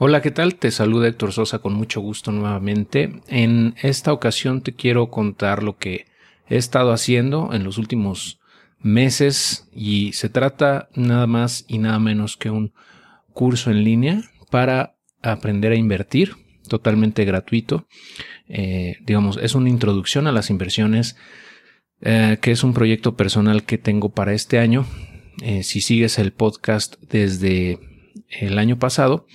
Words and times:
Hola, 0.00 0.22
¿qué 0.22 0.30
tal? 0.30 0.54
Te 0.54 0.70
saluda 0.70 1.08
Héctor 1.08 1.32
Sosa 1.32 1.58
con 1.58 1.74
mucho 1.74 2.00
gusto 2.00 2.30
nuevamente. 2.30 3.20
En 3.26 3.74
esta 3.82 4.12
ocasión 4.12 4.62
te 4.62 4.72
quiero 4.72 5.10
contar 5.10 5.64
lo 5.64 5.76
que 5.76 6.06
he 6.48 6.56
estado 6.56 6.92
haciendo 6.92 7.52
en 7.52 7.64
los 7.64 7.78
últimos 7.78 8.38
meses 8.78 9.68
y 9.72 10.12
se 10.12 10.28
trata 10.28 10.88
nada 10.94 11.26
más 11.26 11.64
y 11.66 11.78
nada 11.78 11.98
menos 11.98 12.36
que 12.36 12.48
un 12.48 12.72
curso 13.32 13.72
en 13.72 13.82
línea 13.82 14.22
para 14.52 14.94
aprender 15.20 15.72
a 15.72 15.76
invertir 15.76 16.36
totalmente 16.68 17.24
gratuito. 17.24 17.88
Eh, 18.46 18.98
digamos, 19.04 19.36
es 19.42 19.56
una 19.56 19.68
introducción 19.68 20.28
a 20.28 20.32
las 20.32 20.48
inversiones 20.48 21.16
eh, 22.02 22.38
que 22.40 22.52
es 22.52 22.62
un 22.62 22.72
proyecto 22.72 23.16
personal 23.16 23.64
que 23.64 23.78
tengo 23.78 24.10
para 24.10 24.32
este 24.32 24.60
año. 24.60 24.86
Eh, 25.42 25.64
si 25.64 25.80
sigues 25.80 26.20
el 26.20 26.32
podcast 26.32 27.02
desde 27.02 27.80
el 28.28 28.60
año 28.60 28.78
pasado, 28.78 29.26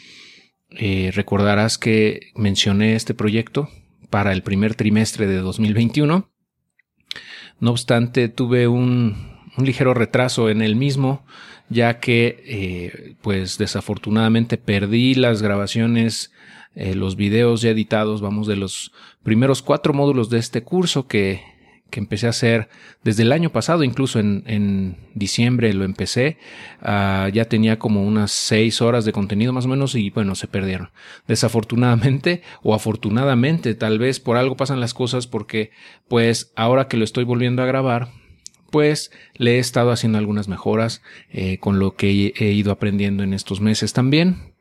eh, 0.76 1.12
recordarás 1.13 1.77
que 1.77 2.32
mencioné 2.36 2.95
este 2.95 3.14
proyecto 3.14 3.70
para 4.09 4.34
el 4.34 4.44
primer 4.44 4.76
trimestre 4.76 5.27
de 5.27 5.38
2021. 5.38 6.30
No 7.59 7.72
obstante, 7.72 8.30
tuve 8.30 8.68
un, 8.68 9.34
ligero 9.58 9.94
retraso 9.94 10.50
en 10.50 10.62
el 10.62 10.76
mismo, 10.76 11.26
ya 11.70 12.00
que, 12.00 12.44
eh, 12.45 13.16
pues 13.22 13.58
desafortunadamente 13.58 14.58
perdí 14.58 15.16
las 15.16 15.41
grabaciones, 15.41 16.31
eh, 16.76 16.95
los 16.95 17.16
videos 17.16 17.62
ya 17.62 17.70
editados, 17.70 18.22
vamos, 18.22 18.48
de 18.48 18.55
los 18.55 18.92
primeros 19.22 19.62
cuatro 19.62 19.94
módulos 19.94 20.30
de 20.30 20.40
este 20.40 20.64
curso 20.64 21.08
que 21.08 21.42
que 21.93 21.99
empecé 21.99 22.25
a 22.25 22.31
hacer 22.31 22.70
desde 23.03 23.21
el 23.21 23.31
año 23.31 23.52
pasado, 23.52 23.83
incluso 23.83 24.20
en, 24.20 24.97
diciembre 25.13 25.71
lo 25.75 25.85
empecé, 25.85 26.38
ah, 26.81 27.29
ya 27.31 27.45
tenía 27.45 27.77
como 27.77 28.03
unas 28.03 28.31
seis 28.31 28.81
horas 28.81 29.05
de 29.05 29.11
contenido 29.11 29.53
más 29.53 29.66
o 29.66 29.67
menos 29.67 29.93
y 29.93 30.09
bueno, 30.09 30.33
se 30.33 30.47
perdieron. 30.47 30.89
Desafortunadamente 31.27 32.41
o 32.63 32.73
afortunadamente, 32.73 33.75
tal 33.75 34.00
vez 34.00 34.19
por 34.19 34.38
algo 34.38 34.58
pasan 34.58 34.80
las 34.80 34.95
cosas 34.95 35.27
porque 35.27 35.69
pues 36.08 36.52
ahora 36.55 36.88
que 36.88 36.97
lo 36.97 37.03
estoy 37.03 37.25
volviendo 37.25 37.61
a 37.61 37.67
grabar, 37.67 38.09
pues 38.72 39.11
le 39.35 39.57
he 39.57 39.59
estado 39.59 39.91
haciendo 39.91 40.17
algunas 40.17 40.47
mejoras 40.47 41.03
eh, 41.31 41.59
con 41.59 41.78
lo 41.78 41.95
que 41.95 42.33
he 42.35 42.52
ido 42.53 42.72
aprendiendo 42.72 43.22
en 43.22 43.35
estos 43.35 43.61
meses 43.61 43.94
también. 43.94 44.55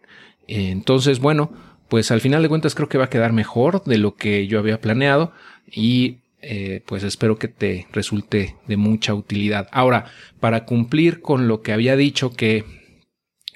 entonces, 0.46 1.18
bueno, 1.18 1.50
pues 1.88 2.10
al 2.10 2.20
final 2.20 2.42
de 2.42 2.50
cuentas 2.50 2.74
creo 2.74 2.90
que 2.90 2.98
va 2.98 3.04
a 3.04 3.10
quedar 3.10 3.32
mejor 3.32 3.84
de 3.84 3.96
lo 3.96 4.16
que 4.16 4.46
yo 4.46 4.58
había 4.58 4.82
planeado 4.82 5.32
y 5.70 6.21
eh, 6.44 6.82
pues 6.86 7.04
espero 7.04 7.38
que 7.38 7.46
te 7.46 7.86
resulte 7.92 8.56
de 8.66 8.76
mucha 8.76 9.14
utilidad. 9.14 9.68
Ahora, 9.70 10.06
para 10.40 10.64
cumplir 10.64 11.20
con 11.20 11.46
lo 11.46 11.62
que 11.62 11.72
había 11.72 11.94
dicho 11.94 12.32
que 12.32 12.64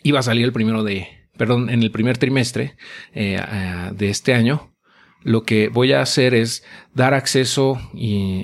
iba 0.05 0.21
a 0.21 0.23
salir 0.23 0.45
el 0.45 0.53
primero 0.53 0.85
de, 0.85 1.09
perdón, 1.37 1.69
en 1.69 1.83
el 1.83 1.91
primer 1.91 2.17
trimestre 2.17 2.77
eh, 3.13 3.43
de 3.93 4.09
este 4.09 4.35
año, 4.35 4.73
lo 5.25 5.43
que 5.43 5.67
voy 5.67 5.93
a 5.95 6.01
hacer 6.01 6.33
es 6.33 6.63
dar 6.95 7.13
acceso 7.13 7.81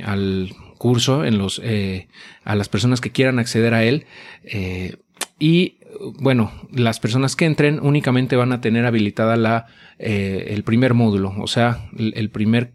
al 0.05 0.51
curso 0.77 1.25
en 1.25 1.39
los, 1.39 1.61
eh, 1.63 2.09
a 2.43 2.57
las 2.57 2.69
personas 2.69 3.01
que 3.01 3.13
quieran 3.13 3.39
acceder 3.39 3.75
a 3.75 3.85
él 3.85 4.07
y 5.39 5.79
bueno, 6.19 6.51
las 6.73 6.98
personas 6.98 7.37
que 7.37 7.45
entren 7.45 7.79
únicamente 7.81 8.35
van 8.35 8.51
a 8.51 8.61
tener 8.61 8.87
habilitada 8.87 9.37
la, 9.37 9.67
el 9.98 10.65
primer 10.65 10.95
módulo, 10.95 11.33
o 11.39 11.47
sea, 11.47 11.89
el, 11.97 12.31
primer 12.31 12.73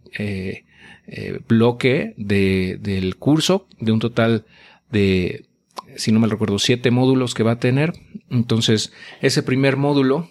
eh, 1.09 1.39
bloque 1.47 2.13
de, 2.17 2.77
del 2.81 3.15
curso, 3.15 3.65
de 3.79 3.93
un 3.93 3.99
total 3.99 4.45
de, 4.91 5.45
si 5.95 6.11
no 6.11 6.19
me 6.19 6.27
recuerdo, 6.27 6.59
siete 6.59 6.91
módulos 6.91 7.33
que 7.33 7.43
va 7.43 7.53
a 7.53 7.59
tener. 7.59 7.93
Entonces, 8.29 8.91
ese 9.21 9.41
primer 9.41 9.77
módulo 9.77 10.29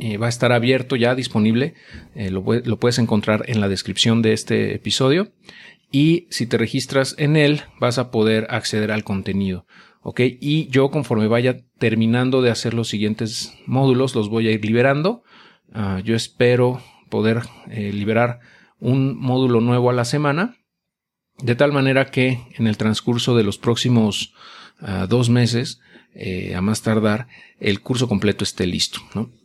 eh, 0.00 0.18
va 0.18 0.26
a 0.26 0.28
estar 0.28 0.52
abierto 0.52 0.96
ya 0.96 1.14
disponible. 1.14 1.72
Eh, 2.14 2.30
lo, 2.30 2.44
puedes 2.44 2.98
encontrar 2.98 3.44
en 3.46 3.62
la 3.62 3.68
descripción 3.68 4.20
de 4.20 4.34
este 4.34 4.74
episodio. 4.74 5.32
Y 5.90 6.26
si 6.28 6.46
te 6.46 6.58
registras 6.58 7.14
en 7.16 7.36
él, 7.36 7.62
vas 7.80 7.96
a 7.96 8.10
poder 8.10 8.48
acceder 8.50 8.92
al 8.92 9.02
contenido. 9.02 9.66
Ok, 10.02 10.20
y 10.20 10.68
yo 10.68 10.90
conforme 10.90 11.26
vaya 11.26 11.56
terminando 11.78 12.42
de 12.42 12.50
hacer 12.50 12.74
los 12.74 12.88
siguientes 12.88 13.54
módulos, 13.64 14.14
los 14.14 14.28
voy 14.28 14.48
a 14.48 14.52
ir 14.52 14.62
liberando. 14.62 15.22
Ah, 15.72 16.02
yo 16.04 16.14
espero 16.14 16.82
poder 17.08 17.42
liberar 17.66 18.40
un 18.80 19.16
módulo 19.18 19.60
nuevo 19.60 19.90
a 19.90 19.94
la 19.94 20.04
semana, 20.04 20.56
de 21.38 21.54
tal 21.54 21.72
manera 21.72 22.10
que 22.10 22.40
en 22.56 22.66
el 22.66 22.76
transcurso 22.76 23.36
de 23.36 23.44
los 23.44 23.58
próximos 23.58 24.34
ah, 24.80 25.06
dos 25.08 25.30
meses, 25.30 25.80
eh, 26.14 26.54
a 26.54 26.60
más 26.60 26.82
tardar, 26.82 27.28
el 27.60 27.80
curso 27.80 28.08
completo 28.08 28.44
esté 28.44 28.66
listo. 28.66 29.00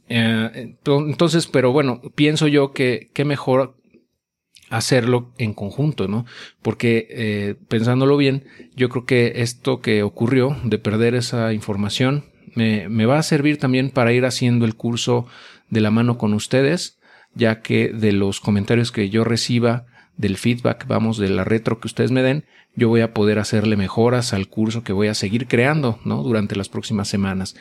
Eh, 0.09 0.75
entonces, 0.85 1.47
pero 1.47 1.71
bueno, 1.71 2.01
pienso 2.15 2.47
yo 2.47 2.71
que 2.71 3.09
qué 3.13 3.25
mejor 3.25 3.75
hacerlo 4.69 5.31
en 5.37 5.53
conjunto, 5.53 6.07
¿no? 6.07 6.25
Porque 6.61 7.07
eh, 7.09 7.55
pensándolo 7.67 8.17
bien, 8.17 8.45
yo 8.75 8.89
creo 8.89 9.05
que 9.05 9.33
esto 9.37 9.79
que 9.79 10.03
ocurrió 10.03 10.57
de 10.63 10.79
perder 10.79 11.15
esa 11.15 11.53
información 11.53 12.25
me, 12.55 13.05
va 13.05 13.19
a 13.19 13.23
servir 13.23 13.57
también 13.57 13.89
para 13.89 14.13
ir 14.13 14.25
haciendo 14.25 14.65
el 14.65 14.75
curso 14.75 15.27
de 15.69 15.81
la 15.81 15.91
mano 15.91 16.17
con 16.17 16.33
ustedes 16.33 16.97
ya 17.35 17.61
que 17.61 17.89
de 17.89 18.11
los 18.11 18.39
comentarios 18.39 18.91
que 18.91 19.09
yo 19.09 19.23
reciba, 19.23 19.85
del 20.17 20.37
feedback, 20.37 20.87
vamos, 20.87 21.17
de 21.17 21.29
la 21.29 21.43
retro 21.43 21.79
que 21.79 21.87
ustedes 21.87 22.11
me 22.11 22.23
den, 22.23 22.45
yo 22.75 22.89
voy 22.89 23.01
a 23.01 23.13
poder 23.13 23.39
hacerle 23.39 23.75
mejoras 23.75 24.33
al 24.33 24.47
curso 24.47 24.83
que 24.83 24.93
voy 24.93 25.07
a 25.07 25.13
seguir 25.13 25.47
creando, 25.47 25.99
¿no? 26.05 26.23
Durante 26.23 26.55
las 26.55 26.69
próximas 26.69 27.07
semanas. 27.07 27.55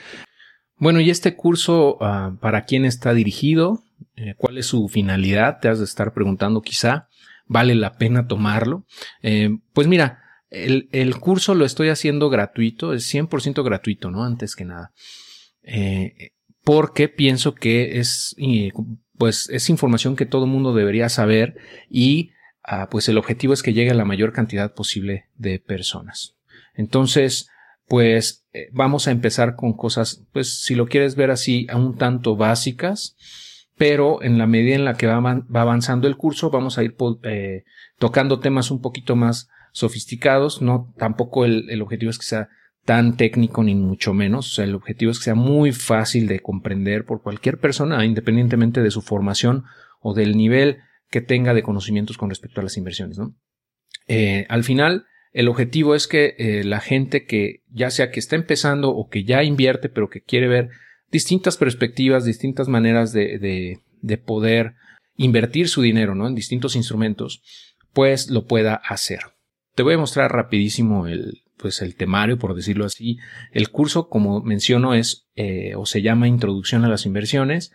Bueno, 0.76 1.00
y 1.00 1.10
este 1.10 1.36
curso, 1.36 1.98
ah, 2.00 2.36
¿para 2.40 2.64
quién 2.64 2.84
está 2.84 3.14
dirigido? 3.14 3.82
Eh, 4.16 4.34
¿Cuál 4.36 4.58
es 4.58 4.66
su 4.66 4.88
finalidad? 4.88 5.58
Te 5.60 5.68
has 5.68 5.78
de 5.78 5.84
estar 5.84 6.12
preguntando 6.12 6.62
quizá. 6.62 7.08
¿Vale 7.46 7.74
la 7.74 7.96
pena 7.96 8.26
tomarlo? 8.26 8.86
Eh, 9.22 9.50
pues 9.72 9.86
mira, 9.86 10.22
el, 10.50 10.88
el, 10.92 11.16
curso 11.18 11.54
lo 11.54 11.64
estoy 11.64 11.88
haciendo 11.88 12.30
gratuito, 12.30 12.94
es 12.94 13.12
100% 13.12 13.62
gratuito, 13.62 14.10
¿no? 14.10 14.24
Antes 14.24 14.56
que 14.56 14.64
nada. 14.64 14.92
Eh, 15.62 16.32
porque 16.64 17.08
pienso 17.08 17.54
que 17.54 17.98
es 17.98 18.34
pues 19.18 19.48
es 19.50 19.70
información 19.70 20.16
que 20.16 20.26
todo 20.26 20.46
mundo 20.46 20.74
debería 20.74 21.08
saber 21.08 21.56
y 21.88 22.32
ah, 22.62 22.88
pues 22.90 23.08
el 23.08 23.18
objetivo 23.18 23.52
es 23.52 23.62
que 23.62 23.72
llegue 23.72 23.90
a 23.90 23.94
la 23.94 24.04
mayor 24.04 24.32
cantidad 24.32 24.74
posible 24.74 25.26
de 25.36 25.58
personas. 25.58 26.36
Entonces, 26.74 27.48
pues 27.86 28.46
eh, 28.52 28.68
vamos 28.72 29.06
a 29.06 29.10
empezar 29.10 29.56
con 29.56 29.74
cosas, 29.74 30.24
pues 30.32 30.62
si 30.62 30.74
lo 30.74 30.86
quieres 30.86 31.16
ver 31.16 31.30
así, 31.30 31.66
a 31.70 31.76
un 31.76 31.96
tanto 31.96 32.36
básicas, 32.36 33.16
pero 33.76 34.22
en 34.22 34.38
la 34.38 34.46
medida 34.46 34.74
en 34.74 34.84
la 34.84 34.94
que 34.94 35.06
va, 35.06 35.44
avanzando 35.54 36.06
el 36.08 36.16
curso 36.16 36.50
vamos 36.50 36.78
a 36.78 36.84
ir 36.84 36.96
eh, 37.24 37.64
tocando 37.98 38.40
temas 38.40 38.70
un 38.70 38.80
poquito 38.80 39.16
más 39.16 39.48
sofisticados, 39.72 40.62
no 40.62 40.92
tampoco 40.96 41.44
el, 41.44 41.68
el 41.68 41.82
objetivo 41.82 42.10
es 42.10 42.18
que 42.18 42.26
sea 42.26 42.48
tan 42.84 43.16
técnico 43.16 43.62
ni 43.62 43.74
mucho 43.74 44.14
menos. 44.14 44.52
O 44.52 44.54
sea, 44.54 44.64
el 44.64 44.74
objetivo 44.74 45.10
es 45.10 45.18
que 45.18 45.24
sea 45.24 45.34
muy 45.34 45.72
fácil 45.72 46.26
de 46.26 46.40
comprender 46.40 47.04
por 47.04 47.22
cualquier 47.22 47.58
persona, 47.58 48.04
independientemente 48.04 48.82
de 48.82 48.90
su 48.90 49.02
formación 49.02 49.64
o 50.00 50.14
del 50.14 50.36
nivel 50.36 50.78
que 51.10 51.20
tenga 51.20 51.54
de 51.54 51.62
conocimientos 51.62 52.18
con 52.18 52.28
respecto 52.28 52.60
a 52.60 52.64
las 52.64 52.76
inversiones. 52.76 53.18
¿no? 53.18 53.34
Eh, 54.06 54.46
al 54.48 54.64
final, 54.64 55.06
el 55.32 55.48
objetivo 55.48 55.94
es 55.94 56.06
que 56.06 56.34
eh, 56.38 56.64
la 56.64 56.80
gente 56.80 57.24
que 57.24 57.62
ya 57.70 57.90
sea 57.90 58.10
que 58.10 58.20
está 58.20 58.36
empezando 58.36 58.90
o 58.90 59.08
que 59.08 59.24
ya 59.24 59.42
invierte, 59.42 59.88
pero 59.88 60.10
que 60.10 60.20
quiere 60.20 60.48
ver 60.48 60.68
distintas 61.10 61.56
perspectivas, 61.56 62.24
distintas 62.24 62.68
maneras 62.68 63.12
de, 63.12 63.38
de, 63.38 63.80
de 64.02 64.18
poder 64.18 64.74
invertir 65.16 65.68
su 65.68 65.80
dinero 65.80 66.14
¿no? 66.14 66.26
en 66.26 66.34
distintos 66.34 66.76
instrumentos, 66.76 67.42
pues 67.92 68.28
lo 68.30 68.46
pueda 68.46 68.74
hacer. 68.74 69.20
Te 69.74 69.82
voy 69.82 69.94
a 69.94 69.98
mostrar 69.98 70.32
rapidísimo 70.32 71.06
el, 71.06 71.43
pues 71.64 71.80
el 71.80 71.96
temario, 71.96 72.38
por 72.38 72.54
decirlo 72.54 72.84
así. 72.84 73.16
El 73.50 73.70
curso, 73.70 74.10
como 74.10 74.42
menciono, 74.42 74.92
es 74.92 75.28
eh, 75.34 75.72
o 75.76 75.86
se 75.86 76.02
llama 76.02 76.28
Introducción 76.28 76.84
a 76.84 76.90
las 76.90 77.06
Inversiones 77.06 77.72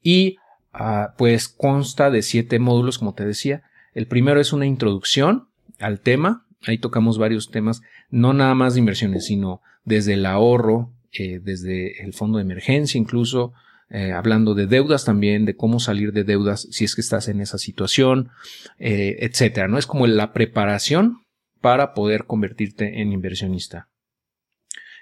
y 0.00 0.36
ah, 0.72 1.14
pues 1.18 1.48
consta 1.48 2.12
de 2.12 2.22
siete 2.22 2.60
módulos, 2.60 3.00
como 3.00 3.14
te 3.14 3.26
decía. 3.26 3.64
El 3.94 4.06
primero 4.06 4.40
es 4.40 4.52
una 4.52 4.64
introducción 4.64 5.48
al 5.80 5.98
tema. 5.98 6.46
Ahí 6.64 6.78
tocamos 6.78 7.18
varios 7.18 7.50
temas, 7.50 7.82
no 8.10 8.32
nada 8.32 8.54
más 8.54 8.74
de 8.74 8.78
inversiones, 8.78 9.26
sino 9.26 9.60
desde 9.84 10.12
el 10.12 10.24
ahorro, 10.24 10.92
eh, 11.12 11.40
desde 11.42 12.04
el 12.04 12.12
fondo 12.12 12.38
de 12.38 12.42
emergencia, 12.42 12.96
incluso 12.96 13.54
eh, 13.90 14.12
hablando 14.12 14.54
de 14.54 14.68
deudas 14.68 15.04
también, 15.04 15.46
de 15.46 15.56
cómo 15.56 15.80
salir 15.80 16.12
de 16.12 16.22
deudas 16.22 16.68
si 16.70 16.84
es 16.84 16.94
que 16.94 17.00
estás 17.00 17.26
en 17.26 17.40
esa 17.40 17.58
situación, 17.58 18.30
etcétera. 18.78 19.66
No 19.66 19.78
es 19.78 19.88
como 19.88 20.06
la 20.06 20.32
preparación 20.32 21.21
para 21.62 21.94
poder 21.94 22.26
convertirte 22.26 23.00
en 23.00 23.12
inversionista. 23.12 23.88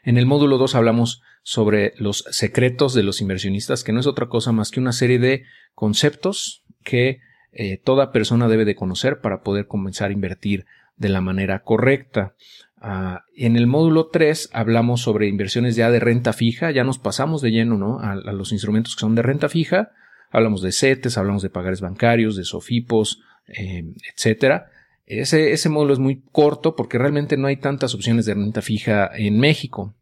En 0.04 0.16
el 0.16 0.26
módulo 0.26 0.56
2 0.58 0.76
hablamos 0.76 1.22
sobre 1.42 1.94
los 1.96 2.24
secretos 2.30 2.94
de 2.94 3.02
los 3.02 3.20
inversionistas, 3.20 3.82
que 3.82 3.92
no 3.92 4.00
es 4.00 4.06
otra 4.06 4.28
cosa 4.28 4.52
más 4.52 4.70
que 4.70 4.80
una 4.80 4.92
serie 4.92 5.18
de 5.18 5.44
conceptos 5.74 6.62
que 6.84 7.18
eh, 7.52 7.78
toda 7.78 8.12
persona 8.12 8.48
debe 8.48 8.64
de 8.64 8.76
conocer 8.76 9.20
para 9.20 9.42
poder 9.42 9.66
comenzar 9.66 10.10
a 10.10 10.12
invertir 10.12 10.66
de 10.96 11.08
la 11.08 11.20
manera 11.20 11.62
correcta. 11.62 12.34
Ah, 12.76 13.24
en 13.34 13.56
el 13.56 13.66
módulo 13.66 14.08
3 14.08 14.50
hablamos 14.52 15.02
sobre 15.02 15.28
inversiones 15.28 15.76
ya 15.76 15.90
de 15.90 16.00
renta 16.00 16.32
fija, 16.32 16.70
ya 16.70 16.84
nos 16.84 16.98
pasamos 16.98 17.42
de 17.42 17.50
lleno 17.50 17.76
¿no? 17.76 17.98
a, 18.00 18.14
los 18.14 18.52
instrumentos 18.52 18.94
que 18.94 19.00
son 19.00 19.14
de 19.14 19.22
renta 19.22 19.48
fija, 19.48 19.90
hablamos 20.30 20.62
de 20.62 20.72
CETES, 20.72 21.18
hablamos 21.18 21.42
de 21.42 21.50
pagares 21.50 21.80
bancarios, 21.80 22.36
de 22.36 22.44
SOFIPOS, 22.44 23.20
eh, 23.48 23.84
etcétera. 24.14 24.70
Ese, 25.18 25.52
ese 25.52 25.68
módulo 25.68 25.92
es 25.92 25.98
muy 25.98 26.22
corto 26.32 26.76
porque 26.76 26.98
realmente 26.98 27.36
no 27.36 27.48
hay 27.48 27.56
tantas 27.56 27.94
opciones 27.94 28.26
de 28.26 28.34
renta 28.34 28.62
fija 28.62 29.10
en 29.12 29.38
México. 29.38 29.94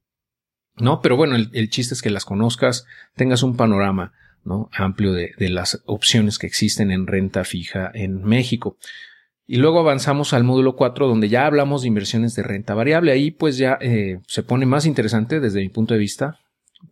¿no? 0.76 1.00
Pero 1.00 1.16
bueno, 1.16 1.36
el, 1.36 1.70
chiste 1.70 1.94
es 1.94 2.02
que 2.02 2.10
las 2.10 2.24
conozcas, 2.24 2.86
tengas 3.14 3.42
un 3.42 3.56
panorama 3.56 4.12
¿no? 4.44 4.68
amplio 4.72 5.12
de, 5.12 5.32
de, 5.38 5.48
las 5.48 5.82
opciones 5.86 6.38
que 6.38 6.46
existen 6.46 6.90
en 6.90 7.06
renta 7.06 7.44
fija 7.44 7.90
en 7.94 8.22
México. 8.22 8.76
Y 9.46 9.56
luego 9.56 9.80
avanzamos 9.80 10.34
al 10.34 10.44
módulo 10.44 10.76
4 10.76 11.08
donde 11.08 11.30
ya 11.30 11.46
hablamos 11.46 11.82
de 11.82 11.88
inversiones 11.88 12.34
de 12.34 12.42
renta 12.42 12.74
variable. 12.74 13.12
Ahí 13.12 13.30
pues 13.30 13.56
ya 13.56 13.78
eh, 13.80 14.20
se 14.26 14.42
pone 14.42 14.66
más 14.66 14.84
interesante 14.84 15.40
desde 15.40 15.60
mi 15.60 15.70
punto 15.70 15.94
de 15.94 16.00
vista 16.00 16.38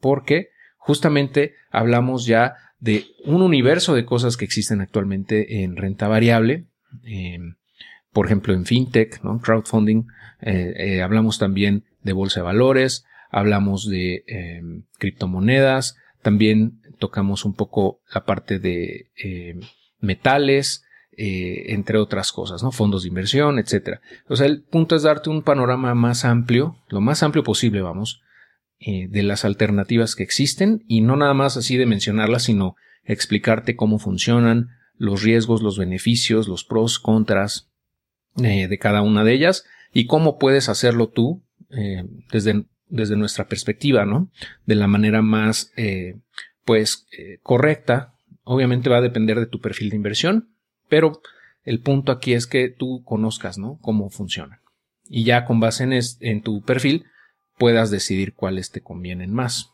porque 0.00 0.48
justamente 0.78 1.54
hablamos 1.70 2.24
ya 2.24 2.54
de 2.78 3.04
un 3.24 3.42
universo 3.42 3.94
de 3.94 4.06
cosas 4.06 4.36
que 4.36 4.46
existen 4.46 4.80
actualmente 4.80 5.62
en 5.62 5.76
renta 5.76 6.08
variable. 6.08 6.66
Em, 7.04 7.56
por 8.16 8.24
ejemplo, 8.24 8.54
en 8.54 8.64
fintech, 8.64 9.22
¿no? 9.22 9.42
crowdfunding. 9.42 10.06
Eh, 10.40 10.72
eh, 10.78 11.02
hablamos 11.02 11.38
también 11.38 11.84
de 12.00 12.14
bolsa 12.14 12.40
de 12.40 12.44
valores, 12.44 13.04
hablamos 13.30 13.86
de 13.90 14.24
em, 14.26 14.84
criptomonedas, 14.98 15.96
también 16.22 16.80
tocamos 16.98 17.44
un 17.44 17.52
poco 17.52 18.00
la 18.14 18.24
parte 18.24 18.58
de 18.58 19.10
em, 19.18 19.60
metales, 20.00 20.82
eh, 21.14 21.74
entre 21.74 21.98
otras 21.98 22.32
cosas. 22.32 22.62
Fondos 22.74 23.02
de 23.02 23.08
inversión, 23.08 23.58
etcétera. 23.58 24.00
O 24.28 24.36
sea, 24.36 24.46
el 24.46 24.62
punto 24.62 24.96
es 24.96 25.02
darte 25.02 25.28
un 25.28 25.42
panorama 25.42 25.94
más 25.94 26.24
amplio, 26.24 26.78
lo 26.88 27.02
más 27.02 27.22
amplio 27.22 27.44
posible, 27.44 27.82
vamos, 27.82 28.22
de 28.80 29.22
las 29.24 29.44
alternativas 29.44 30.16
que 30.16 30.22
existen 30.22 30.84
y 30.88 31.02
no 31.02 31.16
nada 31.16 31.34
más 31.34 31.58
así 31.58 31.76
de 31.76 31.84
mencionarlas, 31.84 32.44
sino 32.44 32.76
explicarte 33.04 33.76
cómo 33.76 33.98
funcionan, 33.98 34.68
los 34.96 35.22
riesgos, 35.22 35.60
los 35.60 35.76
beneficios, 35.76 36.48
los 36.48 36.64
pros, 36.64 36.98
contras 36.98 37.68
eh, 38.42 38.68
de 38.68 38.78
cada 38.78 39.02
una 39.02 39.24
de 39.24 39.32
ellas 39.32 39.64
y 39.92 40.06
cómo 40.06 40.38
puedes 40.38 40.68
hacerlo 40.68 41.08
tú 41.08 41.42
desde, 42.32 42.64
desde 42.88 43.16
nuestra 43.16 43.48
perspectiva, 43.48 44.06
¿no? 44.06 44.30
De 44.66 44.76
la 44.76 44.86
manera 44.86 45.20
más, 45.20 45.72
pues, 46.64 47.06
correcta. 47.42 48.14
Obviamente 48.44 48.88
va 48.88 48.98
a 48.98 49.02
depender 49.02 49.40
de 49.40 49.46
tu 49.46 49.60
perfil 49.60 49.90
de 49.90 49.96
inversión, 49.96 50.50
pero 50.88 51.20
el 51.64 51.80
punto 51.80 52.12
aquí 52.12 52.32
es 52.32 52.46
que 52.46 52.68
tú 52.68 53.02
conozcas, 53.04 53.58
¿no? 53.58 53.78
Cómo 53.82 54.08
funcionan. 54.10 54.60
Y 55.08 55.24
ya 55.24 55.44
con 55.44 55.60
base 55.60 55.84
en, 55.84 55.92
en 56.20 56.42
tu 56.42 56.62
perfil 56.62 57.04
puedas 57.58 57.90
decidir 57.90 58.34
cuáles 58.34 58.70
te 58.70 58.80
convienen 58.80 59.32
más. 59.32 59.70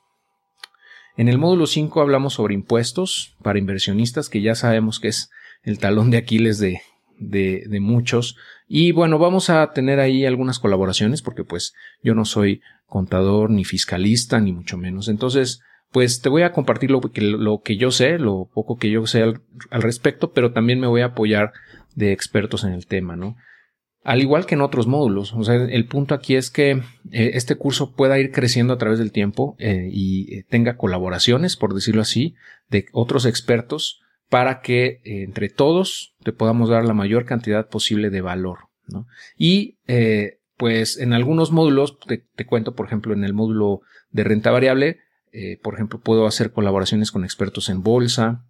En 1.16 1.28
el 1.28 1.38
módulo 1.38 1.66
5 1.66 2.00
hablamos 2.00 2.34
sobre 2.34 2.54
impuestos 2.54 3.36
para 3.42 3.58
inversionistas, 3.58 4.28
que 4.28 4.40
ya 4.40 4.54
sabemos 4.54 4.98
que 4.98 5.08
es 5.08 5.30
el 5.62 5.78
talón 5.78 6.10
de 6.10 6.16
Aquiles 6.16 6.58
de, 6.58 6.80
de, 7.18 7.78
muchos. 7.80 8.36
Y 8.68 8.92
bueno, 8.92 9.18
vamos 9.18 9.50
a 9.50 9.72
tener 9.72 10.00
ahí 10.00 10.24
algunas 10.24 10.58
colaboraciones, 10.58 11.22
porque 11.22 11.44
pues 11.44 11.74
yo 12.02 12.14
no 12.14 12.24
soy 12.24 12.60
contador 12.86 13.50
ni 13.50 13.64
fiscalista, 13.64 14.40
ni 14.40 14.52
mucho 14.52 14.76
menos. 14.78 15.08
Entonces, 15.08 15.60
pues 15.90 16.20
te 16.20 16.28
voy 16.28 16.42
a 16.42 16.52
compartir 16.52 16.90
lo 16.90 17.00
que, 17.00 17.20
lo 17.20 17.60
que 17.62 17.76
yo 17.76 17.90
sé, 17.90 18.18
lo 18.18 18.48
poco 18.52 18.76
que 18.76 18.90
yo 18.90 19.06
sé 19.06 19.22
al, 19.22 19.42
respecto, 19.70 20.32
pero 20.32 20.52
también 20.52 20.80
me 20.80 20.86
voy 20.86 21.02
a 21.02 21.06
apoyar 21.06 21.52
de 21.94 22.12
expertos 22.12 22.64
en 22.64 22.72
el 22.72 22.86
tema, 22.86 23.16
¿no? 23.16 23.36
Al 24.04 24.20
igual 24.20 24.46
que 24.46 24.56
en 24.56 24.62
otros 24.62 24.88
módulos, 24.88 25.32
o 25.32 25.44
sea, 25.44 25.54
el 25.54 25.86
punto 25.86 26.14
aquí 26.14 26.34
es 26.34 26.50
que 26.50 26.70
eh, 27.12 27.30
este 27.34 27.54
curso 27.54 27.92
pueda 27.92 28.18
ir 28.18 28.32
creciendo 28.32 28.74
a 28.74 28.78
través 28.78 28.98
del 28.98 29.12
tiempo 29.12 29.54
eh, 29.60 29.88
y 29.92 30.34
eh, 30.34 30.44
tenga 30.48 30.76
colaboraciones, 30.76 31.56
por 31.56 31.72
decirlo 31.72 32.02
así, 32.02 32.34
de 32.68 32.86
otros 32.92 33.26
expertos 33.26 34.01
para 34.32 34.62
que 34.62 35.02
entre 35.04 35.50
todos 35.50 36.16
te 36.24 36.32
podamos 36.32 36.70
dar 36.70 36.86
la 36.86 36.94
mayor 36.94 37.26
cantidad 37.26 37.68
posible 37.68 38.08
de 38.08 38.22
valor, 38.22 38.70
¿no? 38.88 39.06
Y 39.36 39.76
pues 40.56 40.96
en 40.96 41.12
algunos 41.12 41.52
módulos, 41.52 41.98
te 42.06 42.46
cuento, 42.46 42.74
por 42.74 42.86
ejemplo, 42.86 43.12
en 43.12 43.24
el 43.24 43.34
módulo 43.34 43.82
de 44.10 44.24
renta 44.24 44.50
variable, 44.50 45.00
eh, 45.32 45.58
por 45.62 45.74
ejemplo, 45.74 45.98
puedo 46.00 46.26
hacer 46.26 46.52
colaboraciones 46.52 47.10
con 47.10 47.24
expertos 47.24 47.70
en 47.70 47.82
bolsa, 47.82 48.44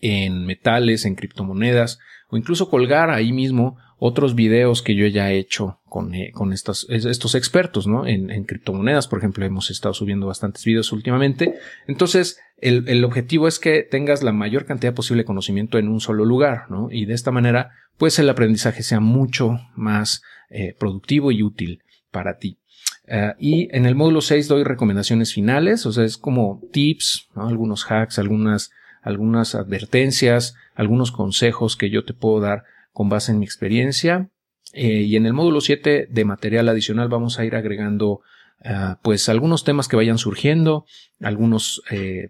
en 0.00 0.44
metales, 0.44 1.06
en 1.06 1.14
criptomonedas, 1.14 1.98
o 2.28 2.36
incluso 2.36 2.68
colgar 2.68 3.10
ahí 3.10 3.32
mismo 3.32 3.78
otros 3.98 4.34
videos 4.34 4.82
que 4.82 4.94
yo 4.94 5.06
ya 5.06 5.30
he 5.30 5.38
hecho 5.38 5.80
con, 5.84 6.14
eh, 6.14 6.30
con 6.32 6.52
estos, 6.52 6.86
expertos, 7.34 7.86
¿no? 7.86 8.06
En, 8.06 8.44
criptomonedas, 8.44 9.08
por 9.08 9.20
ejemplo, 9.20 9.44
hemos 9.46 9.70
estado 9.70 9.94
subiendo 9.94 10.26
bastantes 10.26 10.64
videos 10.64 10.92
últimamente. 10.92 11.54
Entonces, 11.86 12.38
el, 12.62 12.88
el, 12.88 13.04
objetivo 13.04 13.48
es 13.48 13.58
que 13.58 13.82
tengas 13.82 14.22
la 14.22 14.32
mayor 14.32 14.64
cantidad 14.64 14.94
posible 14.94 15.22
de 15.22 15.26
conocimiento 15.26 15.78
en 15.78 15.88
un 15.88 16.00
solo 16.00 16.24
lugar, 16.24 16.70
¿no? 16.70 16.88
Y 16.90 17.04
de 17.04 17.14
esta 17.14 17.30
manera, 17.30 17.70
pues 17.98 18.18
el 18.18 18.30
aprendizaje 18.30 18.82
sea 18.82 19.00
mucho 19.00 19.58
más 19.74 20.22
eh, 20.48 20.74
productivo 20.78 21.32
y 21.32 21.42
útil 21.42 21.82
para 22.10 22.38
ti. 22.38 22.58
Eh, 23.06 23.32
y 23.38 23.76
en 23.76 23.86
el 23.86 23.94
módulo 23.94 24.20
6 24.20 24.48
doy 24.48 24.64
recomendaciones 24.64 25.32
finales, 25.32 25.86
o 25.86 25.92
sea, 25.92 26.04
es 26.04 26.16
como 26.18 26.60
tips, 26.72 27.28
algunos 27.34 27.84
hacks, 27.90 28.18
algunas, 28.18 28.70
algunas 29.02 29.54
advertencias, 29.54 30.54
algunos 30.74 31.10
consejos 31.10 31.76
que 31.76 31.90
yo 31.90 32.04
te 32.04 32.14
puedo 32.14 32.40
dar 32.40 32.64
con 32.92 33.08
base 33.08 33.32
en 33.32 33.38
mi 33.38 33.44
experiencia. 33.44 34.30
Eh, 34.72 35.02
y 35.02 35.16
en 35.16 35.26
el 35.26 35.32
módulo 35.32 35.60
7 35.60 36.08
de 36.10 36.24
material 36.24 36.68
adicional 36.68 37.08
vamos 37.08 37.38
a 37.38 37.44
ir 37.44 37.56
agregando 37.56 38.20
eh, 38.64 38.94
pues 39.02 39.28
algunos 39.28 39.64
temas 39.64 39.88
que 39.88 39.96
vayan 39.96 40.18
surgiendo, 40.18 40.86
algunos, 41.20 41.82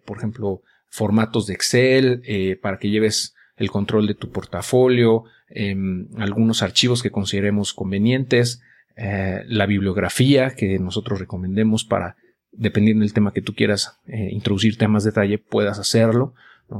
por 0.04 0.18
ejemplo, 0.18 0.62
formatos 0.88 1.46
de 1.46 1.54
Excel 1.54 2.58
para 2.60 2.78
que 2.78 2.90
lleves 2.90 3.34
el 3.56 3.70
control 3.70 4.06
de 4.06 4.14
tu 4.14 4.30
portafolio, 4.30 5.24
em, 5.48 6.08
algunos 6.16 6.62
archivos 6.62 7.02
que 7.02 7.10
consideremos 7.10 7.74
convenientes, 7.74 8.62
eh, 8.96 9.42
la 9.46 9.66
bibliografía 9.66 10.50
que 10.50 10.78
nosotros 10.78 11.18
recomendemos 11.18 11.84
para, 11.84 12.16
dependiendo 12.50 13.02
del 13.02 13.14
tema 13.14 13.32
que 13.32 13.40
tú 13.40 13.54
quieras 13.54 14.00
eh, 14.06 14.28
introducirte 14.32 14.84
a 14.84 14.88
más 14.88 15.04
detalle, 15.04 15.38
puedas 15.38 15.78
hacerlo, 15.78 16.34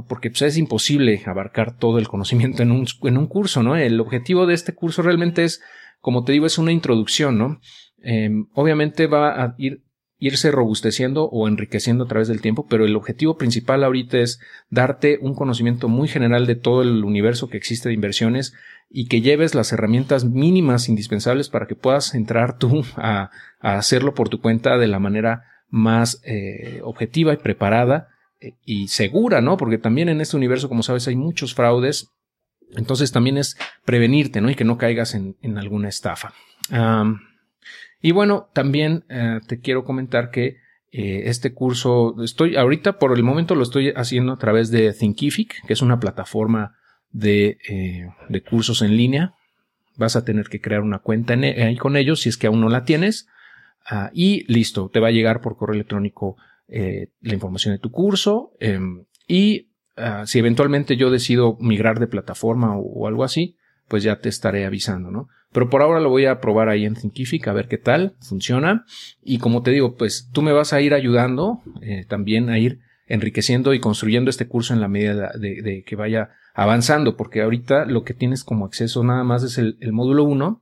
porque 0.07 0.29
pues, 0.29 0.41
es 0.43 0.57
imposible 0.57 1.21
abarcar 1.25 1.77
todo 1.77 1.99
el 1.99 2.07
conocimiento 2.07 2.63
en 2.63 2.71
un, 2.71 2.87
en 3.03 3.17
un 3.17 3.27
curso, 3.27 3.63
¿no? 3.63 3.75
El 3.75 3.99
objetivo 3.99 4.45
de 4.45 4.55
este 4.55 4.73
curso 4.73 5.01
realmente 5.03 5.43
es, 5.43 5.61
como 6.01 6.23
te 6.23 6.31
digo, 6.31 6.45
es 6.45 6.57
una 6.57 6.71
introducción, 6.71 7.37
¿no? 7.37 7.61
Em, 8.03 8.47
obviamente 8.53 9.07
va 9.07 9.43
a 9.43 9.55
ir 9.57 9.81
irse 10.23 10.51
robusteciendo 10.51 11.25
o 11.25 11.49
enriqueciendo 11.49 12.05
a 12.05 12.07
través 12.07 12.29
del 12.29 12.39
tiempo, 12.39 12.65
pero 12.69 12.85
el 12.85 12.95
objetivo 12.95 13.35
principal 13.35 13.83
ahorita 13.83 14.19
es 14.19 14.39
darte 14.69 15.19
un 15.21 15.35
conocimiento 15.35 15.89
muy 15.89 16.07
general 16.07 16.47
de 16.47 16.55
todo 16.55 16.81
el 16.81 17.03
universo 17.03 17.49
que 17.49 17.57
existe 17.57 17.89
de 17.89 17.95
inversiones 17.95 18.53
y 18.89 19.07
que 19.07 19.19
lleves 19.19 19.53
las 19.53 19.73
herramientas 19.73 20.23
mínimas 20.23 20.87
indispensables 20.87 21.49
para 21.49 21.67
que 21.67 21.75
puedas 21.75 22.15
entrar 22.15 22.57
tú 22.57 22.85
a, 22.95 23.31
hacerlo 23.59 24.13
por 24.13 24.29
tu 24.29 24.39
cuenta 24.39 24.77
de 24.77 24.87
la 24.87 24.99
manera 24.99 25.43
más 25.67 26.21
eh, 26.23 26.79
objetiva 26.83 27.33
y 27.33 27.37
preparada 27.37 28.07
eh, 28.39 28.53
y 28.63 28.87
segura, 28.87 29.41
¿no? 29.41 29.57
Porque 29.57 29.77
también 29.77 30.07
en 30.07 30.21
este 30.21 30.37
universo, 30.37 30.69
como 30.69 30.83
sabes, 30.83 31.05
hay 31.09 31.17
muchos 31.17 31.53
fraudes. 31.53 32.11
Entonces 32.77 33.11
también 33.11 33.37
es 33.37 33.57
prevenirte, 33.83 34.39
¿no? 34.39 34.49
Y 34.49 34.55
que 34.55 34.63
no 34.63 34.77
caigas 34.77 35.15
en, 35.15 35.57
alguna 35.57 35.89
estafa. 35.89 36.33
Y 38.03 38.11
bueno, 38.11 38.49
también 38.53 39.03
eh, 39.09 39.39
te 39.47 39.59
quiero 39.59 39.83
comentar 39.83 40.29
que 40.29 40.61
este 40.95 41.55
curso 41.55 42.21
estoy 42.23 42.55
ahorita 42.55 42.99
por 42.99 43.17
el 43.17 43.23
momento 43.23 43.55
lo 43.55 43.63
estoy 43.63 43.93
haciendo 43.95 44.33
a 44.33 44.37
través 44.37 44.69
de 44.69 44.93
Thinkific, 44.93 45.65
que 45.65 45.73
es 45.73 45.81
una 45.81 45.99
plataforma 45.99 46.75
de, 47.13 47.57
eh, 47.69 48.41
cursos 48.49 48.81
en 48.81 48.97
línea. 48.97 49.33
Vas 49.95 50.15
a 50.15 50.25
tener 50.25 50.49
que 50.49 50.59
crear 50.59 50.81
una 50.81 50.99
cuenta 50.99 51.35
e, 51.35 51.63
ahí 51.63 51.77
con 51.77 51.95
ellos 51.95 52.21
si 52.21 52.29
es 52.29 52.37
que 52.37 52.47
aún 52.47 52.59
no 52.59 52.67
la 52.67 52.83
tienes. 52.83 53.27
Ah, 53.85 54.09
y 54.13 54.51
listo, 54.51 54.89
te 54.89 54.99
va 54.99 55.09
a 55.09 55.11
llegar 55.11 55.39
por 55.39 55.55
correo 55.55 55.75
electrónico 55.75 56.35
eh, 56.67 57.09
la 57.21 57.33
información 57.33 57.73
de 57.73 57.79
tu 57.79 57.91
curso. 57.91 58.51
Em, 58.59 59.05
y 59.27 59.69
ah, 59.95 60.23
si 60.25 60.39
eventualmente 60.39 60.97
yo 60.97 61.11
decido 61.11 61.57
migrar 61.59 61.99
de 61.99 62.07
plataforma 62.07 62.75
o, 62.75 63.07
algo 63.07 63.23
así, 63.23 63.55
pues 63.87 64.03
ya 64.03 64.19
te 64.19 64.29
estaré 64.29 64.65
avisando, 64.65 65.11
¿no? 65.11 65.27
Pero 65.51 65.69
por 65.69 65.81
ahora 65.81 65.99
lo 65.99 66.09
voy 66.09 66.25
a 66.25 66.41
probar 66.41 66.69
ahí 66.69 66.85
en 66.85 66.95
Thinkific 66.95 67.47
a 67.47 67.53
ver 67.53 67.67
qué 67.67 67.77
tal 67.77 68.15
funciona. 68.21 68.85
Y 69.21 69.37
como 69.37 69.61
te 69.61 69.71
digo, 69.71 69.95
pues 69.95 70.29
tú 70.33 70.41
me 70.41 70.51
vas 70.51 70.73
a 70.73 70.81
ir 70.81 70.93
ayudando 70.93 71.61
eh, 71.81 72.05
también 72.07 72.49
a 72.49 72.57
ir 72.57 72.79
enriqueciendo 73.05 73.73
y 73.73 73.79
construyendo 73.79 74.29
este 74.29 74.47
curso 74.47 74.73
en 74.73 74.81
la 74.81 74.87
medida 74.87 75.31
de 75.37 75.83
que 75.85 75.95
vaya 75.95 76.31
avanzando, 76.53 77.17
porque 77.17 77.41
ahorita 77.41 77.85
lo 77.85 78.03
que 78.03 78.13
tienes 78.13 78.43
como 78.43 78.65
acceso 78.65 79.03
nada 79.03 79.23
más 79.23 79.43
es 79.43 79.57
el, 79.57 79.77
módulo 79.91 80.23
1, 80.23 80.61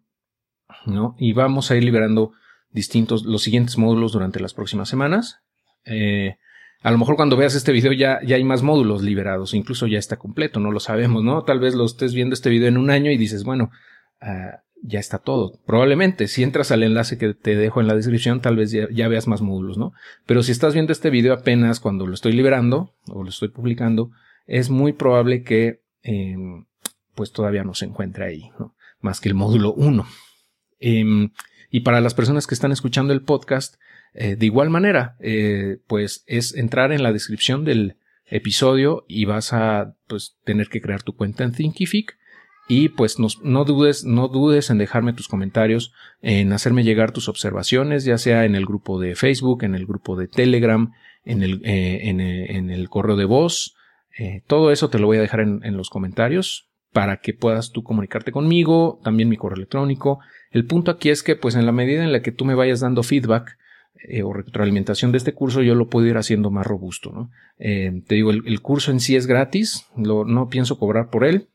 ¿no? 0.88 1.16
Y 1.20 1.34
vamos 1.34 1.70
a 1.70 1.76
ir 1.76 1.84
liberando 1.84 2.32
distintos, 2.72 3.26
los 3.26 3.44
siguientes 3.44 3.78
módulos 3.78 4.14
durante 4.14 4.40
las 4.40 4.54
próximas 4.54 4.90
semanas. 4.90 5.40
Eh, 5.86 6.38
a 6.82 6.92
lo 6.92 6.98
mejor 6.98 7.16
cuando 7.16 7.38
veas 7.38 7.56
este 7.56 7.72
video 7.72 7.94
ya, 7.94 8.20
ya 8.26 8.36
hay 8.36 8.44
más 8.44 8.64
módulos 8.64 9.04
liberados, 9.04 9.54
incluso 9.54 9.88
ya 9.88 10.00
está 10.00 10.18
completo, 10.18 10.60
no 10.60 10.72
lo 10.72 10.80
sabemos, 10.80 11.24
¿no? 11.24 11.44
Tal 11.44 11.60
vez 11.60 11.76
lo 11.76 11.86
estés 11.86 12.14
viendo 12.14 12.34
este 12.34 12.50
video 12.50 12.68
en 12.68 12.78
un 12.78 12.90
año 12.90 13.12
y 13.12 13.18
dices, 13.18 13.44
bueno, 13.44 13.70
ah, 14.20 14.62
ya 14.82 15.00
está 15.00 15.20
todo. 15.20 15.60
Probablemente, 15.66 16.28
si 16.28 16.42
entras 16.44 16.72
al 16.72 16.84
enlace 16.84 17.18
que 17.18 17.34
te 17.34 17.56
dejo 17.56 17.82
en 17.82 17.88
la 17.88 17.96
descripción, 17.96 18.42
tal 18.42 18.56
vez 18.56 18.72
ya, 18.72 19.08
veas 19.08 19.28
más 19.28 19.42
módulos, 19.42 19.78
¿no? 19.78 19.94
Pero 20.26 20.42
si 20.42 20.52
estás 20.52 20.74
viendo 20.74 20.92
este 20.92 21.10
video 21.10 21.34
apenas 21.34 21.80
cuando 21.80 22.08
lo 22.08 22.14
estoy 22.14 22.34
liberando 22.34 22.94
o 23.08 23.24
lo 23.24 23.30
estoy 23.30 23.50
publicando, 23.50 24.12
es 24.48 24.70
muy 24.70 24.94
probable 24.94 25.44
que 25.44 25.82
em, 26.02 26.66
pues 27.14 27.32
todavía 27.32 27.64
no 27.64 27.76
se 27.76 27.86
encuentre 27.86 28.26
ahí, 28.26 28.50
¿no? 28.60 28.76
Más 29.02 29.22
que 29.22 29.30
el 29.30 29.36
módulo 29.36 29.74
1. 29.74 30.06
Em, 30.80 31.30
y 31.70 31.82
para 31.82 32.02
las 32.02 32.16
personas 32.16 32.48
que 32.48 32.56
están 32.56 32.72
escuchando 32.72 33.14
el 33.14 33.22
podcast, 33.22 33.76
eh, 34.14 34.36
de 34.36 34.46
igual 34.46 34.70
manera, 34.70 35.16
eh, 35.20 35.78
pues 35.88 36.24
es 36.28 36.56
entrar 36.56 36.92
en 36.92 37.04
la 37.04 37.14
descripción 37.14 37.64
del 37.64 37.96
episodio 38.26 39.06
y 39.08 39.26
vas 39.26 39.54
a 39.54 39.96
pues, 40.08 40.38
tener 40.44 40.68
que 40.68 40.82
crear 40.82 41.02
tu 41.04 41.16
cuenta 41.16 41.44
en 41.44 41.54
Thinkific 41.54 42.18
y 42.68 42.90
pues 42.90 43.18
no, 43.20 43.66
dudes, 43.66 44.06
no 44.06 44.28
dudes 44.28 44.70
en 44.70 44.78
dejarme 44.78 45.14
tus 45.14 45.28
comentarios, 45.28 45.94
en 46.22 46.54
hacerme 46.54 46.84
llegar 46.84 47.12
tus 47.12 47.28
observaciones, 47.28 48.06
ya 48.06 48.18
sea 48.18 48.46
en 48.46 48.56
el 48.56 48.66
grupo 48.66 49.00
de 49.00 49.16
Facebook, 49.16 49.64
en 49.64 49.76
el 49.76 49.86
grupo 49.86 50.16
de 50.16 50.28
Telegram, 50.28 50.92
en 51.26 51.44
el, 51.44 51.62
eh, 51.66 52.10
en, 52.10 52.70
el 52.70 52.90
correo 52.90 53.16
de 53.18 53.26
voz. 53.26 53.76
todo 54.48 54.72
eso 54.72 54.90
te 54.90 55.00
lo 55.00 55.08
voy 55.08 55.18
a 55.18 55.22
dejar 55.22 55.42
en, 55.42 55.62
en 55.64 55.76
los 55.76 55.90
comentarios 55.90 56.70
para 56.94 57.18
que 57.18 57.34
puedas 57.34 57.72
tú 57.72 57.84
comunicarte 57.84 58.32
conmigo, 58.32 59.00
también 59.04 59.30
mi 59.30 59.38
correo 59.38 59.58
electrónico. 59.58 60.20
El 60.52 60.66
punto 60.66 60.92
aquí 60.92 61.10
es 61.10 61.24
que, 61.24 61.36
pues 61.36 61.56
en 61.56 61.66
la 61.66 61.72
medida 61.72 62.04
en 62.04 62.12
la 62.12 62.22
que 62.22 62.32
tú 62.32 62.46
me 62.46 62.56
vayas 62.56 62.82
dando 62.82 63.04
feedback 63.04 63.58
eh, 63.94 64.24
o 64.24 64.34
retroalimentación 64.34 65.12
de 65.12 65.18
este 65.18 65.34
curso, 65.34 65.62
yo 65.62 65.76
lo 65.76 65.88
puedo 65.88 66.08
ir 66.08 66.18
haciendo 66.18 66.52
más 66.52 66.66
robusto. 66.66 67.12
¿no? 67.12 67.30
Eh, 67.58 68.02
te 68.08 68.16
digo, 68.16 68.32
el, 68.32 68.62
curso 68.62 68.92
en 68.92 69.00
sí 69.00 69.16
es 69.16 69.28
gratis, 69.28 69.86
no 69.96 70.48
pienso 70.50 70.78
cobrar 70.80 71.10
por 71.10 71.26
él, 71.26 71.50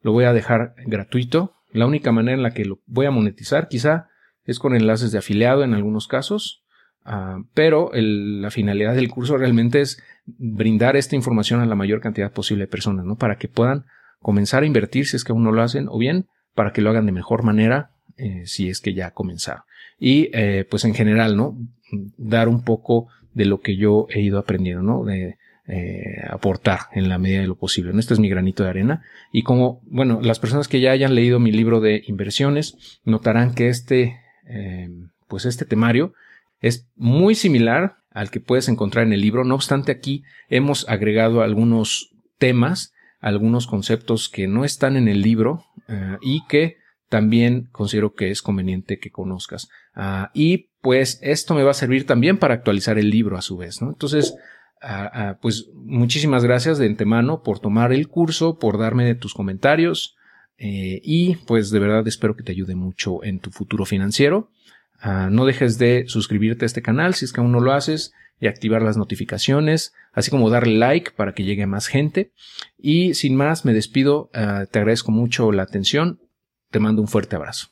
lo 0.00 0.12
voy 0.12 0.24
a 0.24 0.32
dejar 0.32 0.74
gratuito. 0.86 1.54
La 1.70 1.86
única 1.86 2.12
manera 2.12 2.36
en 2.36 2.42
la 2.42 2.54
que 2.54 2.64
lo 2.64 2.80
voy 2.86 3.06
a 3.06 3.10
monetizar 3.10 3.68
quizá 3.68 4.08
es 4.44 4.58
con 4.58 4.74
enlaces 4.74 5.12
de 5.12 5.18
afiliado 5.18 5.62
en 5.64 5.74
algunos 5.74 6.08
casos, 6.08 6.64
ah, 7.04 7.38
pero 7.52 7.90
la 7.92 8.50
finalidad 8.50 8.94
del 8.94 9.10
curso 9.10 9.36
realmente 9.36 9.80
es 9.80 10.02
brindar 10.24 10.96
esta 10.96 11.16
información 11.16 11.60
a 11.60 11.66
la 11.66 11.74
mayor 11.74 12.00
cantidad 12.00 12.32
posible 12.32 12.64
de 12.64 12.68
personas, 12.68 13.04
¿no? 13.04 13.16
Para 13.16 13.36
que 13.36 13.48
puedan 13.48 13.84
comenzar 14.20 14.62
a 14.62 14.66
invertir 14.66 15.06
si 15.06 15.16
es 15.16 15.24
que 15.24 15.32
aún 15.32 15.44
no 15.44 15.52
lo 15.52 15.62
hacen, 15.62 15.86
o 15.88 15.98
bien 15.98 16.26
para 16.54 16.72
que 16.72 16.80
lo 16.80 16.90
hagan 16.90 17.06
de 17.06 17.12
mejor 17.12 17.42
manera 17.42 17.92
eh, 18.18 18.42
si 18.46 18.68
es 18.68 18.80
que 18.80 18.94
ya 18.94 19.12
comenzaron. 19.12 19.62
Y 19.98 20.30
eh, 20.32 20.66
pues 20.68 20.84
en 20.84 20.94
general, 20.94 21.36
¿no? 21.36 21.56
Dar 22.16 22.48
un 22.48 22.62
poco 22.62 23.08
de 23.34 23.46
lo 23.46 23.60
que 23.60 23.76
yo 23.76 24.06
he 24.10 24.20
ido 24.20 24.38
aprendiendo, 24.38 24.82
¿no? 24.82 25.04
De 25.04 25.38
eh, 25.66 26.22
aportar 26.28 26.80
en 26.92 27.08
la 27.08 27.18
medida 27.18 27.40
de 27.40 27.46
lo 27.46 27.56
posible. 27.56 27.92
Este 27.98 28.14
es 28.14 28.20
mi 28.20 28.28
granito 28.28 28.62
de 28.62 28.70
arena. 28.70 29.02
Y 29.32 29.42
como, 29.42 29.80
bueno, 29.86 30.20
las 30.22 30.38
personas 30.38 30.68
que 30.68 30.80
ya 30.80 30.92
hayan 30.92 31.14
leído 31.14 31.40
mi 31.40 31.52
libro 31.52 31.80
de 31.80 32.02
inversiones 32.06 33.00
notarán 33.04 33.54
que 33.54 33.68
este, 33.68 34.20
pues 35.26 35.44
este 35.44 35.64
temario 35.64 36.14
es 36.60 36.86
muy 36.96 37.34
similar 37.34 37.96
al 38.10 38.30
que 38.30 38.40
puedes 38.40 38.68
encontrar 38.68 39.06
en 39.06 39.12
el 39.12 39.20
libro. 39.20 39.44
No 39.44 39.54
obstante, 39.54 39.92
aquí 39.92 40.22
hemos 40.48 40.88
agregado 40.88 41.42
algunos 41.42 42.10
temas 42.38 42.92
algunos 43.20 43.66
conceptos 43.66 44.28
que 44.28 44.46
no 44.46 44.64
están 44.64 44.96
en 44.96 45.08
el 45.08 45.22
libro 45.22 45.64
y 46.20 46.44
que 46.46 46.76
también 47.08 47.68
considero 47.72 48.14
que 48.14 48.30
es 48.30 48.42
conveniente 48.42 48.98
que 48.98 49.10
conozcas. 49.10 49.68
Ah, 49.94 50.30
y 50.34 50.68
pues 50.80 51.18
esto 51.22 51.54
me 51.54 51.62
va 51.62 51.72
a 51.72 51.74
servir 51.74 52.06
también 52.06 52.38
para 52.38 52.54
actualizar 52.54 52.98
el 52.98 53.10
libro 53.10 53.36
a 53.36 53.42
su 53.42 53.56
vez, 53.56 53.80
¿no? 53.82 53.88
Entonces, 53.88 54.34
ah, 54.82 55.10
ah, 55.12 55.38
pues 55.40 55.68
muchísimas 55.74 56.44
gracias 56.44 56.78
de 56.78 56.86
antemano 56.86 57.42
por 57.42 57.60
tomar 57.60 57.92
el 57.92 58.08
curso, 58.08 58.58
por 58.58 58.78
darme 58.78 59.14
tus 59.14 59.34
comentarios 59.34 60.16
eh, 60.58 61.00
y 61.02 61.36
pues 61.46 61.70
de 61.70 61.78
verdad 61.78 62.06
espero 62.06 62.36
que 62.36 62.42
te 62.42 62.52
ayude 62.52 62.74
mucho 62.74 63.24
en 63.24 63.40
tu 63.40 63.50
futuro 63.50 63.84
financiero. 63.84 64.50
no 65.30 65.46
dejes 65.46 65.78
de 65.78 66.04
suscribirte 66.08 66.64
a 66.64 66.66
este 66.66 66.82
canal 66.82 67.14
si 67.14 67.24
es 67.24 67.32
que 67.32 67.40
aún 67.40 67.52
no 67.52 67.60
lo 67.60 67.72
haces 67.72 68.12
y 68.40 68.48
activar 68.48 68.82
las 68.82 68.96
notificaciones, 68.96 69.94
así 70.12 70.30
como 70.30 70.50
darle 70.50 70.76
like 70.76 71.12
para 71.12 71.32
que 71.34 71.44
llegue 71.44 71.62
a 71.64 71.68
más 71.68 71.86
gente. 71.86 72.32
Y 72.76 73.14
sin 73.14 73.34
más, 73.36 73.64
me 73.64 73.72
despido, 73.72 74.30
te 74.32 74.78
agradezco 74.78 75.10
mucho 75.10 75.50
la 75.50 75.64
atención, 75.64 76.20
te 76.70 76.80
mando 76.80 77.02
un 77.02 77.08
fuerte 77.08 77.36
abrazo. 77.36 77.68